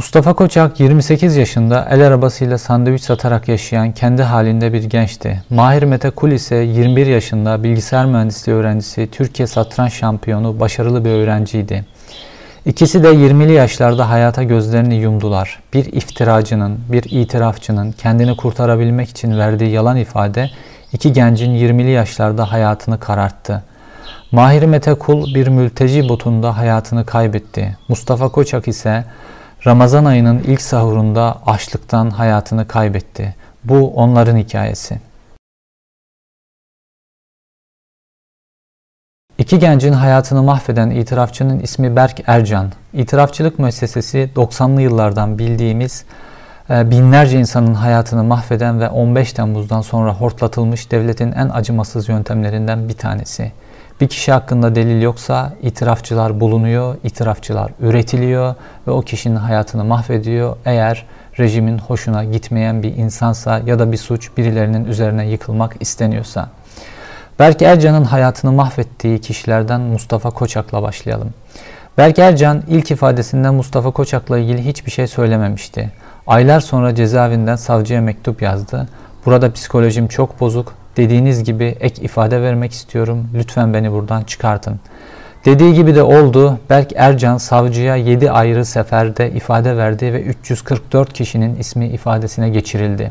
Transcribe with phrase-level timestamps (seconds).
[0.00, 5.42] Mustafa Koçak 28 yaşında el arabasıyla sandviç satarak yaşayan kendi halinde bir gençti.
[5.50, 11.84] Mahir Mete Kul ise 21 yaşında bilgisayar mühendisliği öğrencisi, Türkiye satranç şampiyonu, başarılı bir öğrenciydi.
[12.66, 15.62] İkisi de 20'li yaşlarda hayata gözlerini yumdular.
[15.74, 20.50] Bir iftiracının, bir itirafçının kendini kurtarabilmek için verdiği yalan ifade
[20.92, 23.62] iki gencin 20'li yaşlarda hayatını kararttı.
[24.32, 27.76] Mahir Mete Kul bir mülteci botunda hayatını kaybetti.
[27.88, 29.04] Mustafa Koçak ise
[29.66, 33.34] Ramazan ayının ilk sahurunda açlıktan hayatını kaybetti.
[33.64, 34.98] Bu onların hikayesi.
[39.38, 42.72] İki gencin hayatını mahveden itirafçının ismi Berk Ercan.
[42.92, 46.04] İtirafçılık müessesesi 90'lı yıllardan bildiğimiz
[46.70, 52.94] e, binlerce insanın hayatını mahveden ve 15 Temmuz'dan sonra hortlatılmış devletin en acımasız yöntemlerinden bir
[52.94, 53.52] tanesi.
[54.00, 58.54] Bir kişi hakkında delil yoksa itirafçılar bulunuyor, itirafçılar üretiliyor
[58.86, 60.56] ve o kişinin hayatını mahvediyor.
[60.64, 61.06] Eğer
[61.38, 66.48] rejimin hoşuna gitmeyen bir insansa ya da bir suç birilerinin üzerine yıkılmak isteniyorsa.
[67.38, 71.34] Berk Ercan'ın hayatını mahvettiği kişilerden Mustafa Koçak'la başlayalım.
[71.98, 75.92] Berk Ercan ilk ifadesinde Mustafa Koçak'la ilgili hiçbir şey söylememişti.
[76.26, 78.88] Aylar sonra cezaevinden savcıya mektup yazdı.
[79.26, 83.28] Burada psikolojim çok bozuk, Dediğiniz gibi ek ifade vermek istiyorum.
[83.34, 84.80] Lütfen beni buradan çıkartın.
[85.44, 86.58] Dediği gibi de oldu.
[86.70, 93.10] Berk Ercan savcıya 7 ayrı seferde ifade verdi ve 344 kişinin ismi ifadesine geçirildi.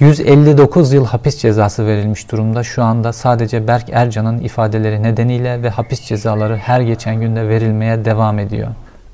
[0.00, 2.62] 159 yıl hapis cezası verilmiş durumda.
[2.62, 8.38] Şu anda sadece Berk Ercan'ın ifadeleri nedeniyle ve hapis cezaları her geçen günde verilmeye devam
[8.38, 8.68] ediyor.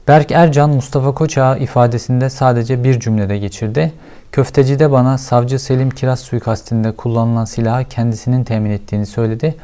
[0.09, 3.93] Berk Ercan Mustafa Koçak'a ifadesinde sadece bir cümlede geçirdi.
[4.33, 9.55] Köftecide bana savcı Selim Kiraz suikastinde kullanılan silahı kendisinin temin ettiğini söyledi.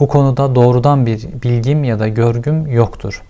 [0.00, 3.22] Bu konuda doğrudan bir bilgim ya da görgüm yoktur.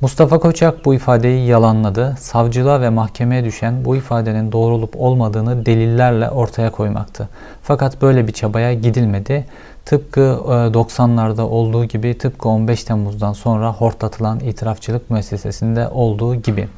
[0.00, 2.16] Mustafa Koçak bu ifadeyi yalanladı.
[2.20, 7.28] Savcılığa ve mahkemeye düşen bu ifadenin doğru olup olmadığını delillerle ortaya koymaktı.
[7.62, 9.46] Fakat böyle bir çabaya gidilmedi.
[9.84, 16.68] Tıpkı 90'larda e, olduğu gibi, tıpkı 15 Temmuz'dan sonra hortlatılan itirafçılık müessesesinde olduğu gibi.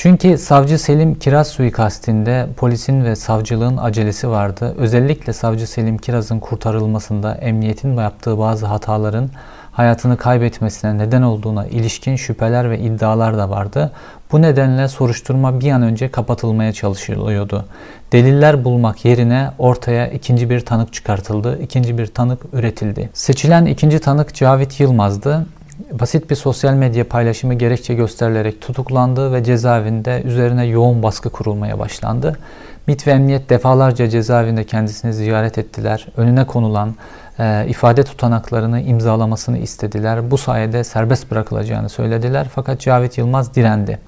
[0.00, 4.74] Çünkü savcı Selim Kiraz suikastinde polisin ve savcılığın acelesi vardı.
[4.78, 9.30] Özellikle savcı Selim Kiraz'ın kurtarılmasında emniyetin yaptığı bazı hataların
[9.72, 13.92] hayatını kaybetmesine neden olduğuna ilişkin şüpheler ve iddialar da vardı.
[14.32, 17.64] Bu nedenle soruşturma bir an önce kapatılmaya çalışılıyordu.
[18.12, 23.10] Deliller bulmak yerine ortaya ikinci bir tanık çıkartıldı, ikinci bir tanık üretildi.
[23.12, 25.46] Seçilen ikinci tanık Cavit Yılmaz'dı
[25.92, 32.38] basit bir sosyal medya paylaşımı gerekçe gösterilerek tutuklandı ve cezaevinde üzerine yoğun baskı kurulmaya başlandı.
[32.86, 36.06] MİT ve Emniyet defalarca cezaevinde kendisini ziyaret ettiler.
[36.16, 36.94] Önüne konulan
[37.38, 40.30] e, ifade tutanaklarını imzalamasını istediler.
[40.30, 43.98] Bu sayede serbest bırakılacağını söylediler fakat Cavit Yılmaz direndi.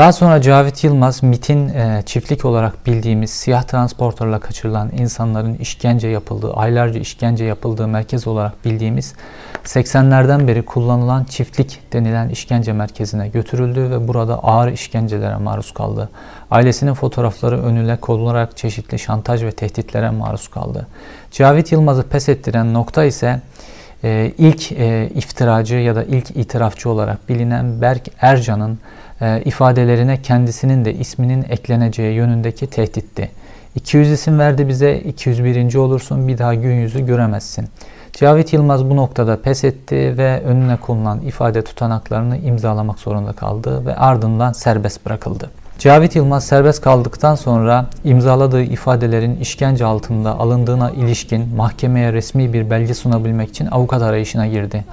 [0.00, 6.54] Daha sonra Cavit Yılmaz MIT'in e, çiftlik olarak bildiğimiz siyah transporterla kaçırılan insanların işkence yapıldığı,
[6.54, 9.14] aylarca işkence yapıldığı merkez olarak bildiğimiz
[9.64, 16.08] 80'lerden beri kullanılan çiftlik denilen işkence merkezine götürüldü ve burada ağır işkencelere maruz kaldı.
[16.50, 20.86] Ailesinin fotoğrafları önüne konularak çeşitli şantaj ve tehditlere maruz kaldı.
[21.30, 23.40] Cavit Yılmaz'ı pes ettiren nokta ise
[24.04, 28.78] e, ilk e, iftiracı ya da ilk itirafçı olarak bilinen Berk Ercan'ın
[29.20, 33.30] e, ifadelerine kendisinin de isminin ekleneceği yönündeki tehditti.
[33.74, 35.74] 200 isim verdi bize, 201.
[35.74, 37.68] olursun bir daha gün yüzü göremezsin.
[38.12, 43.96] Cavit Yılmaz bu noktada pes etti ve önüne konulan ifade tutanaklarını imzalamak zorunda kaldı ve
[43.96, 45.50] ardından serbest bırakıldı.
[45.80, 52.94] Cavit Yılmaz serbest kaldıktan sonra imzaladığı ifadelerin işkence altında alındığına ilişkin mahkemeye resmi bir belge
[52.94, 54.84] sunabilmek için avukat arayışına girdi.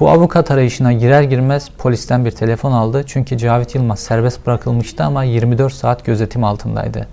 [0.00, 3.02] Bu avukat arayışına girer girmez polisten bir telefon aldı.
[3.06, 7.06] Çünkü Cavit Yılmaz serbest bırakılmıştı ama 24 saat gözetim altındaydı.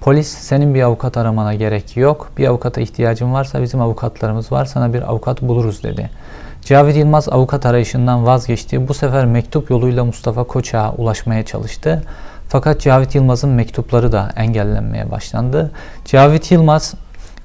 [0.00, 2.30] Polis senin bir avukat aramana gerek yok.
[2.38, 4.64] Bir avukata ihtiyacın varsa bizim avukatlarımız var.
[4.64, 6.10] Sana bir avukat buluruz dedi.
[6.64, 8.88] Cavit Yılmaz avukat arayışından vazgeçti.
[8.88, 12.02] Bu sefer mektup yoluyla Mustafa Koç'a ulaşmaya çalıştı.
[12.48, 15.70] Fakat Cavit Yılmaz'ın mektupları da engellenmeye başlandı.
[16.04, 16.94] Cavit Yılmaz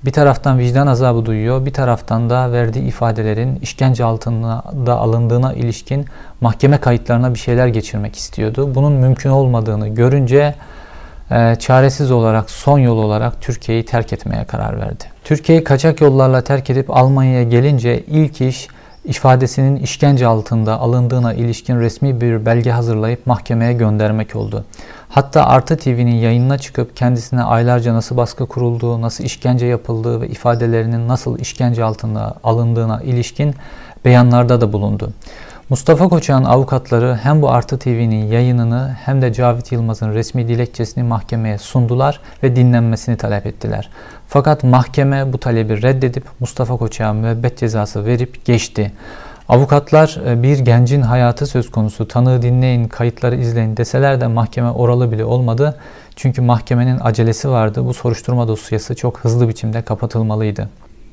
[0.05, 6.05] bir taraftan vicdan azabı duyuyor, bir taraftan da verdiği ifadelerin işkence altında da alındığına ilişkin
[6.41, 8.75] mahkeme kayıtlarına bir şeyler geçirmek istiyordu.
[8.75, 10.55] Bunun mümkün olmadığını görünce
[11.31, 15.03] e, çaresiz olarak son yol olarak Türkiye'yi terk etmeye karar verdi.
[15.23, 18.67] Türkiye'yi kaçak yollarla terk edip Almanya'ya gelince ilk iş
[19.05, 24.65] ifadesinin işkence altında alındığına ilişkin resmi bir belge hazırlayıp mahkemeye göndermek oldu.
[25.09, 31.07] Hatta Artı TV'nin yayınına çıkıp kendisine aylarca nasıl baskı kurulduğu, nasıl işkence yapıldığı ve ifadelerinin
[31.07, 33.55] nasıl işkence altında alındığına ilişkin
[34.05, 35.09] beyanlarda da bulundu.
[35.69, 41.57] Mustafa Koçak'ın avukatları hem bu Artı TV'nin yayınını hem de Cavit Yılmaz'ın resmi dilekçesini mahkemeye
[41.57, 43.89] sundular ve dinlenmesini talep ettiler.
[44.27, 48.91] Fakat mahkeme bu talebi reddedip Mustafa Koçak'a müebbet cezası verip geçti.
[49.49, 55.11] Avukatlar e, bir gencin hayatı söz konusu tanığı dinleyin, kayıtları izleyin deseler de mahkeme oralı
[55.11, 55.79] bile olmadı.
[56.15, 57.85] Çünkü mahkemenin acelesi vardı.
[57.85, 60.69] Bu soruşturma dosyası çok hızlı biçimde kapatılmalıydı.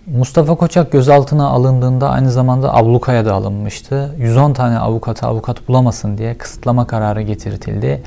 [0.06, 4.14] Mustafa Koçak gözaltına alındığında aynı zamanda ablukaya da alınmıştı.
[4.18, 8.02] 110 tane avukata avukat bulamasın diye kısıtlama kararı getirtildi.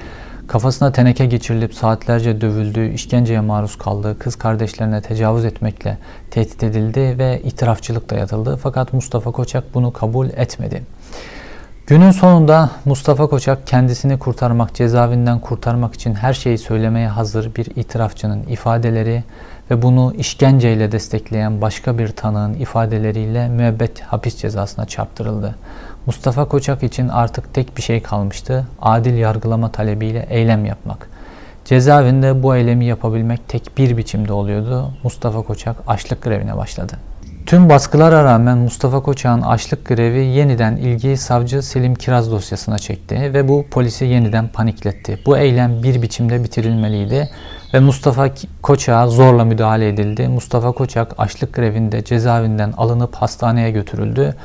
[0.48, 5.98] Kafasına teneke geçirilip saatlerce dövüldü, işkenceye maruz kaldı, kız kardeşlerine tecavüz etmekle
[6.32, 8.60] tehdit edildi ve itirafçılık dayatıldı.
[8.64, 10.84] Fakat Mustafa Koçak bunu kabul etmedi.
[11.88, 18.44] Günün sonunda Mustafa Koçak kendisini kurtarmak, cezaevinden kurtarmak için her şeyi söylemeye hazır bir itirafçının
[18.44, 19.24] ifadeleri
[19.72, 25.56] ve bunu işkenceyle destekleyen başka bir tanığın ifadeleriyle müebbet hapis cezasına çarptırıldı.
[26.06, 28.68] Mustafa Koçak için artık tek bir şey kalmıştı.
[28.82, 31.10] Adil yargılama talebiyle eylem yapmak.
[31.66, 34.92] Cezaevinde bu eylemi yapabilmek tek bir biçimde oluyordu.
[35.04, 36.98] Mustafa Koçak açlık grevine başladı.
[37.46, 43.48] Tüm baskılara rağmen Mustafa Koçak'ın açlık grevi yeniden ilgi savcı Selim Kiraz dosyasına çekti ve
[43.48, 45.20] bu polisi yeniden panikletti.
[45.26, 47.30] Bu eylem bir biçimde bitirilmeliydi
[47.74, 48.30] ve Mustafa
[48.62, 50.28] Koçak'a zorla müdahale edildi.
[50.28, 54.36] Mustafa Koçak açlık grevinde cezaevinden alınıp hastaneye götürüldü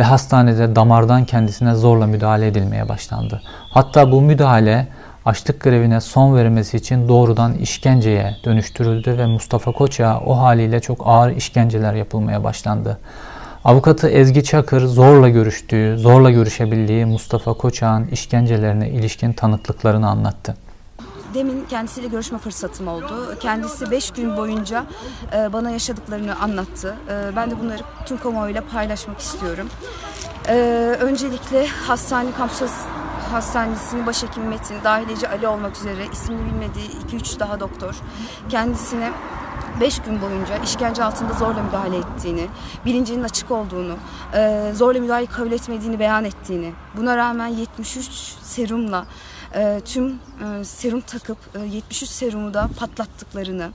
[0.00, 3.42] ve hastanede damardan kendisine zorla müdahale edilmeye başlandı.
[3.70, 4.88] Hatta bu müdahale
[5.26, 11.30] açlık grevine son vermesi için doğrudan işkenceye dönüştürüldü ve Mustafa Koç'a o haliyle çok ağır
[11.30, 12.98] işkenceler yapılmaya başlandı.
[13.64, 20.56] Avukatı Ezgi Çakır zorla görüştüğü, zorla görüşebildiği Mustafa Koçak'ın işkencelerine ilişkin tanıklıklarını anlattı.
[21.34, 23.34] Demin kendisiyle görüşme fırsatım oldu.
[23.40, 24.84] Kendisi 5 gün boyunca
[25.36, 26.96] e, bana yaşadıklarını anlattı.
[27.10, 29.68] E, ben de bunları tüm kamuoyuyla paylaşmak istiyorum.
[30.48, 30.54] E,
[31.00, 32.62] öncelikle hastane kampüs
[33.32, 37.94] hastanesinin başhekimi Metin, dahileci Ali olmak üzere ismini bilmediği 2-3 daha doktor
[38.48, 39.12] kendisine
[39.80, 42.46] 5 gün boyunca işkence altında zorla müdahale ettiğini,
[42.84, 43.96] bilincinin açık olduğunu,
[44.34, 48.10] e, zorla müdahale kabul etmediğini beyan ettiğini, buna rağmen 73
[48.42, 49.06] serumla
[49.54, 51.38] e, tüm e, serum takıp
[51.72, 53.70] 73 serumu da patlattıklarını,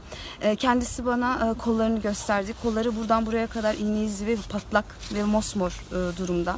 [0.57, 2.53] kendisi bana kollarını gösterdi.
[2.63, 5.81] Kolları buradan buraya kadar iğne izi ve patlak ve mosmor
[6.17, 6.55] durumda.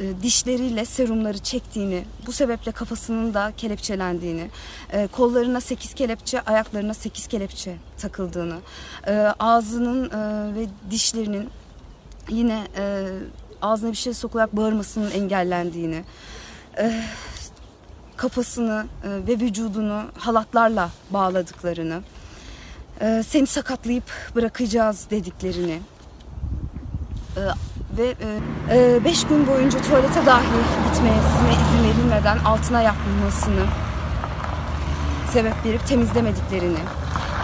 [0.00, 4.50] E, dişleriyle serumları çektiğini, bu sebeple kafasının da kelepçelendiğini,
[4.92, 8.58] e, kollarına 8 kelepçe, ayaklarına 8 kelepçe takıldığını,
[9.06, 10.10] e, ağzının
[10.54, 11.48] ve dişlerinin
[12.28, 12.66] yine
[13.62, 16.04] ağzına bir şey sokularak bağırmasının engellendiğini,
[18.16, 22.02] kafasını ve vücudunu halatlarla bağladıklarını,
[23.26, 24.04] seni sakatlayıp
[24.34, 25.80] bırakacağız dediklerini,
[27.98, 28.14] ve
[29.04, 30.44] 5 e, gün boyunca tuvalete dahi
[30.84, 33.66] gitmesine izin verilmeden altına yapılmasını
[35.32, 36.78] sebep verip temizlemediklerini,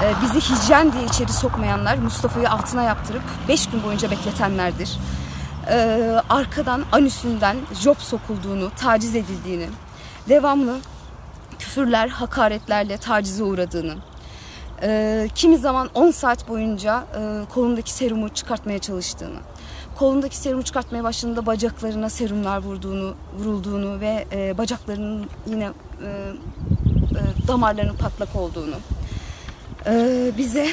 [0.03, 4.99] e, bizi hijyen diye içeri sokmayanlar Mustafa'yı altına yaptırıp 5 gün boyunca bekletenlerdir.
[5.71, 5.99] E,
[6.29, 9.67] arkadan anüsünden job sokulduğunu, taciz edildiğini,
[10.29, 10.77] devamlı
[11.59, 13.97] küfürler, hakaretlerle tacize uğradığını,
[14.83, 19.39] e, kimi zaman 10 saat boyunca e, kolundaki serumu çıkartmaya çalıştığını,
[20.01, 27.97] kolundaki serumu çıkartmaya başladığında bacaklarına serumlar vurduğunu, vurulduğunu ve e, bacaklarının yine e, e, damarlarının
[27.97, 28.75] patlak olduğunu
[29.87, 29.93] e,
[30.39, 30.67] bize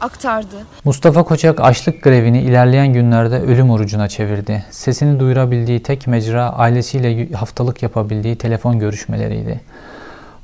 [0.00, 0.56] aktardı.
[0.84, 4.64] Mustafa Koçak açlık grevini ilerleyen günlerde ölüm orucuna çevirdi.
[4.70, 9.60] Sesini duyurabildiği tek mecra ailesiyle haftalık yapabildiği telefon görüşmeleriydi.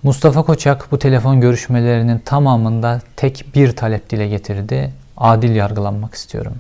[0.02, 4.92] Mustafa Koçak bu telefon görüşmelerinin tamamında tek bir talep dile getirdi.
[5.16, 6.52] Adil yargılanmak istiyorum.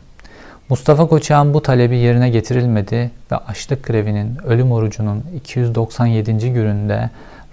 [0.68, 6.52] Mustafa Koçak'ın bu talebi yerine getirilmedi ve açlık grevinin ölüm orucunun 297.
[6.52, 7.10] gününde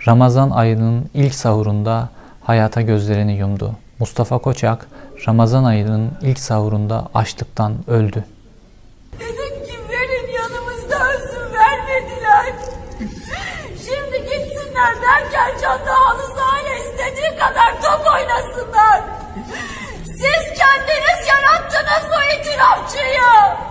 [0.07, 2.09] Ramazan ayının ilk sahurunda
[2.41, 3.71] hayata gözlerini yumdu.
[3.99, 4.87] Mustafa Koçak
[5.27, 8.23] Ramazan ayının ilk sahurunda açlıktan öldü.
[22.43, 23.23] Yarattınız bu itirafçıyı.
[23.23, 23.62] 27.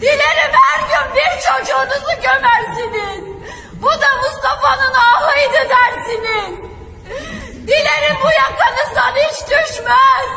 [0.00, 3.24] Dilerim her gün bir çocuğunuzu gömersiniz.
[3.82, 6.70] Bu da Mustafa'nın ahıydı dersiniz.
[7.66, 10.28] Dilerim bu yakanızdan hiç düşmez.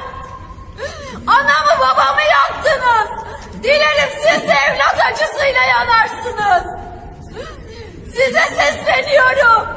[1.28, 3.10] Anamı babamı yaktınız.
[3.64, 6.64] Dilerim siz de evlat acısıyla yanarsınız.
[8.06, 9.68] Size sesleniyorum.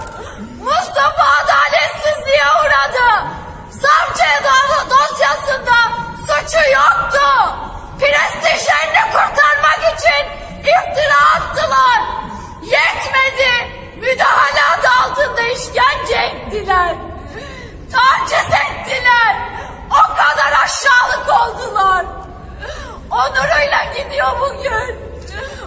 [0.65, 3.27] Mustafa adaletsizliğe uğradı.
[3.71, 4.27] Savcı
[4.91, 5.36] dosyasında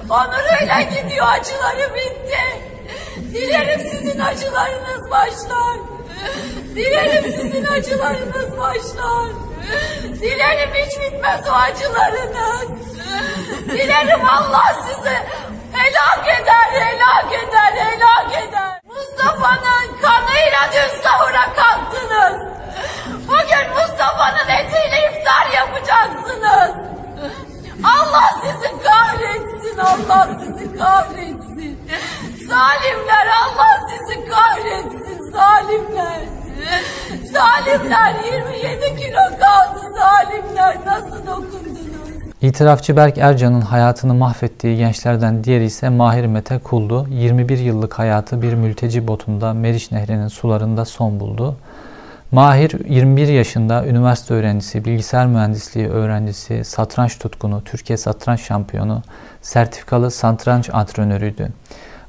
[0.09, 2.39] Onuruyla gidiyor acıları bitti.
[3.33, 5.77] Dilerim sizin acılarınız başlar.
[6.75, 9.29] Dilerim sizin acılarınız başlar.
[10.03, 12.95] Dilerim hiç bitmez o acılarınız.
[13.67, 15.17] Dilerim Allah sizi
[15.73, 18.81] helak eder, helak eder, helak eder.
[18.87, 22.49] Mustafa'nın kanıyla dün sahura kalktınız.
[23.27, 26.89] Bugün Mustafa'nın etiyle iftar yapacaksınız.
[27.83, 28.78] Allah sizi kahretsin,
[29.79, 31.77] Allah sizi kahretsin.
[32.47, 36.21] Zalimler Allah sizi kahretsin, zalimler.
[37.31, 41.89] Zalimler 27 kilo kaldı, zalimler nasıl dokundunuz?
[42.41, 47.07] İtirafçı Berk Ercan'ın hayatını mahvettiği gençlerden diğeri ise Mahir Mete Kuldu.
[47.09, 51.55] 21 yıllık hayatı bir mülteci botunda Meriç Nehri'nin sularında son buldu.
[52.31, 59.01] Mahir 21 yaşında üniversite öğrencisi, bilgisayar mühendisliği öğrencisi, satranç tutkunu, Türkiye satranç şampiyonu,
[59.41, 61.49] sertifikalı satranç antrenörüydü.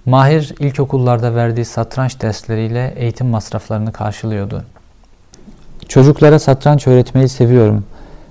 [0.07, 4.65] Mahir ilkokullarda verdiği satranç dersleriyle eğitim masraflarını karşılıyordu.
[5.89, 7.85] Çocuklara satranç öğretmeyi seviyorum.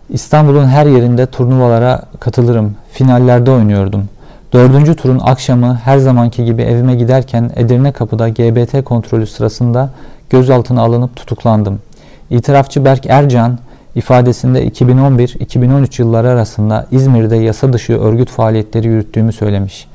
[0.10, 2.76] İstanbul'un her yerinde turnuvalara katılırım.
[2.92, 4.10] Finallerde oynuyordum.
[4.54, 9.90] Dördüncü turun akşamı her zamanki gibi evime giderken Edirne Kapı'da GBT kontrolü sırasında
[10.30, 11.82] gözaltına alınıp tutuklandım.
[12.30, 13.60] İtirafçı Berk Ercan
[13.96, 19.88] ifadesinde 2011-2013 yılları arasında İzmir'de yasa dışı örgüt faaliyetleri yürüttüğümü söylemiş.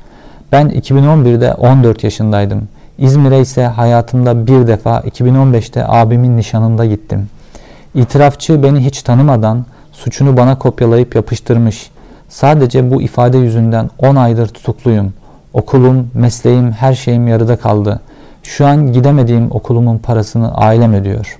[0.51, 2.67] Ben 2011'de 14 yaşındaydım.
[2.97, 7.29] İzmir'e ise hayatımda bir defa 2015'te abimin nişanında gittim.
[7.95, 11.89] İtirafçı beni hiç tanımadan suçunu bana kopyalayıp yapıştırmış.
[12.29, 15.13] Sadece bu ifade yüzünden 10 aydır tutukluyum.
[15.53, 17.99] Okulum, mesleğim, her şeyim yarıda kaldı.
[18.43, 21.39] Şu an gidemediğim okulumun parasını ailem ödüyor.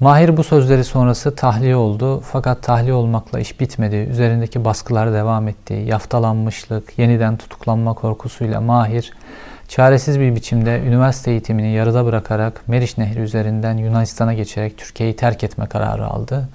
[0.00, 3.96] Mahir bu sözleri sonrası tahliye oldu fakat tahliye olmakla iş bitmedi.
[3.96, 5.74] Üzerindeki baskılar devam etti.
[5.74, 9.12] Yaftalanmışlık, yeniden tutuklanma korkusuyla Mahir
[9.68, 15.66] çaresiz bir biçimde üniversite eğitimini yarıda bırakarak Meriç Nehri üzerinden Yunanistan'a geçerek Türkiye'yi terk etme
[15.66, 16.48] kararı aldı.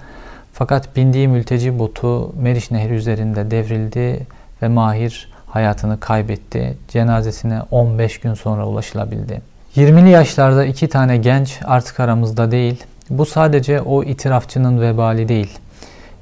[0.52, 4.26] Fakat bindiği mülteci botu Meriç Nehri üzerinde devrildi
[4.62, 6.76] ve Mahir hayatını kaybetti.
[6.88, 9.42] Cenazesine 15 gün sonra ulaşılabildi.
[9.76, 12.84] 20'li yaşlarda iki tane genç artık aramızda değil.
[13.12, 15.58] Bu sadece o itirafçının vebali değil.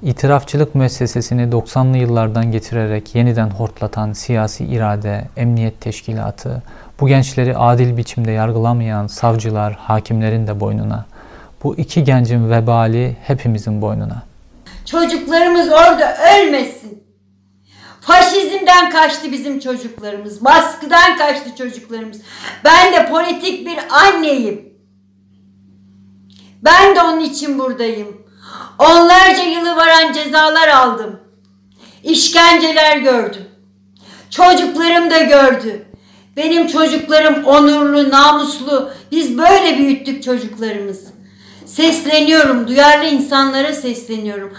[0.02, 6.62] İtirafçılık müessesesini 90'lı yıllardan getirerek yeniden hortlatan siyasi irade, emniyet teşkilatı,
[7.00, 11.06] bu gençleri adil biçimde yargılamayan savcılar, hakimlerin de boynuna.
[11.64, 14.22] Bu iki gencin vebali hepimizin boynuna.
[14.86, 17.04] Çocuklarımız orada ölmesin.
[18.00, 20.44] Faşizmden kaçtı bizim çocuklarımız.
[20.44, 22.20] Baskıdan kaçtı çocuklarımız.
[22.64, 24.69] Ben de politik bir anneyim.
[26.62, 28.26] Ben de onun için buradayım.
[28.78, 31.20] Onlarca yılı varan cezalar aldım.
[32.02, 33.44] İşkenceler gördüm.
[34.30, 35.86] Çocuklarım da gördü.
[36.36, 38.90] Benim çocuklarım onurlu, namuslu.
[39.12, 41.10] Biz böyle büyüttük çocuklarımızı.
[41.66, 44.52] Sesleniyorum, duyarlı insanlara sesleniyorum.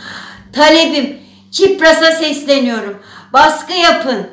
[0.53, 1.19] Talebim,
[1.51, 2.97] Çipras'a sesleniyorum.
[3.33, 4.27] Baskı yapın.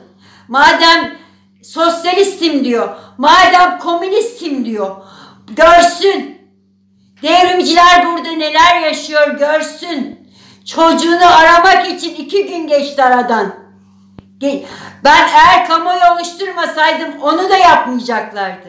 [0.48, 1.18] Madem
[1.62, 4.96] sosyalistim diyor, madem komünistim diyor,
[5.56, 6.38] görsün.
[7.22, 10.28] Devrimciler burada neler yaşıyor görsün.
[10.64, 13.54] Çocuğunu aramak için iki gün geçti aradan.
[15.04, 18.68] Ben eğer kamuoyu oluşturmasaydım onu da yapmayacaklardı.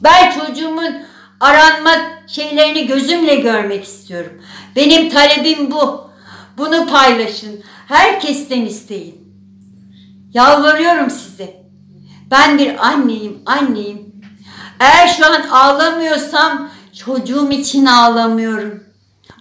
[0.00, 0.94] Ben çocuğumun
[1.40, 1.90] aranma
[2.26, 4.42] şeylerini gözümle görmek istiyorum.
[4.76, 6.10] Benim talebim bu.
[6.58, 7.64] Bunu paylaşın.
[7.88, 9.34] Herkesten isteyin.
[10.34, 11.62] Yalvarıyorum size.
[12.30, 14.14] Ben bir anneyim, anneyim.
[14.80, 16.69] Eğer şu an ağlamıyorsam
[17.04, 18.84] çocuğum için ağlamıyorum.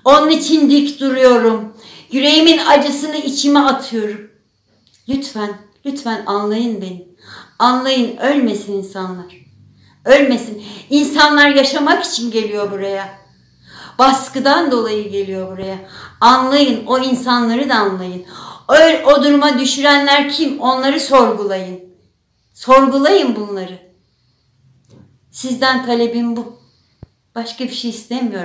[0.05, 1.73] Onun için dik duruyorum.
[2.11, 4.31] Yüreğimin acısını içime atıyorum.
[5.09, 5.49] Lütfen,
[5.85, 7.07] lütfen anlayın beni.
[7.59, 9.35] Anlayın, ölmesin insanlar.
[10.05, 10.63] Ölmesin.
[10.89, 13.19] İnsanlar yaşamak için geliyor buraya.
[13.99, 15.77] Baskıdan dolayı geliyor buraya.
[16.21, 18.25] Anlayın, o insanları da anlayın.
[18.67, 18.73] O,
[19.11, 20.59] o duruma düşürenler kim?
[20.59, 21.79] Onları sorgulayın.
[22.53, 23.79] Sorgulayın bunları.
[25.31, 26.58] Sizden talebim bu.
[27.35, 28.37] Başka bir şey istemiyorum.